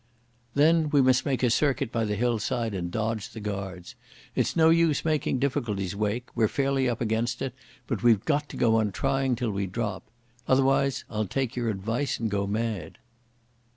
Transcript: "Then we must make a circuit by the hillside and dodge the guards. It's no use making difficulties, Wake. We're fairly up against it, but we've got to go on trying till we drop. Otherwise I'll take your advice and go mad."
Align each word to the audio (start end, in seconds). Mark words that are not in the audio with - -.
"Then 0.55 0.89
we 0.89 0.99
must 0.99 1.27
make 1.27 1.43
a 1.43 1.51
circuit 1.51 1.91
by 1.91 2.05
the 2.05 2.15
hillside 2.15 2.73
and 2.73 2.89
dodge 2.89 3.29
the 3.29 3.39
guards. 3.39 3.93
It's 4.33 4.55
no 4.55 4.71
use 4.71 5.05
making 5.05 5.37
difficulties, 5.37 5.95
Wake. 5.95 6.27
We're 6.33 6.47
fairly 6.47 6.89
up 6.89 7.01
against 7.01 7.39
it, 7.39 7.53
but 7.85 8.01
we've 8.01 8.25
got 8.25 8.49
to 8.49 8.57
go 8.57 8.77
on 8.77 8.93
trying 8.93 9.35
till 9.35 9.51
we 9.51 9.67
drop. 9.67 10.01
Otherwise 10.47 11.05
I'll 11.07 11.27
take 11.27 11.55
your 11.55 11.69
advice 11.69 12.19
and 12.19 12.31
go 12.31 12.47
mad." 12.47 12.97